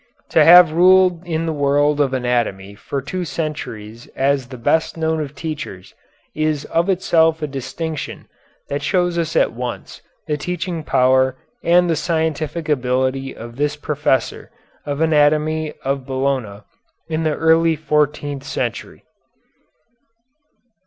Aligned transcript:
To 0.29 0.43
have 0.43 0.71
ruled 0.71 1.23
in 1.27 1.45
the 1.45 1.53
world 1.53 2.01
of 2.01 2.11
anatomy 2.11 2.73
for 2.73 3.03
two 3.03 3.23
centuries 3.23 4.07
as 4.15 4.47
the 4.47 4.57
best 4.57 4.97
known 4.97 5.21
of 5.21 5.35
teachers 5.35 5.93
is 6.33 6.65
of 6.65 6.89
itself 6.89 7.43
a 7.43 7.45
distinction 7.45 8.27
that 8.67 8.81
shows 8.81 9.19
us 9.19 9.35
at 9.35 9.53
once 9.53 10.01
the 10.25 10.37
teaching 10.37 10.81
power 10.83 11.37
and 11.63 11.87
the 11.87 11.95
scientific 11.95 12.67
ability 12.67 13.35
of 13.35 13.57
this 13.57 13.75
professor 13.75 14.49
of 14.87 15.01
anatomy 15.01 15.71
of 15.83 16.07
Bologna 16.07 16.61
in 17.07 17.21
the 17.21 17.35
early 17.35 17.75
fourteenth 17.75 18.43
century. 18.43 19.03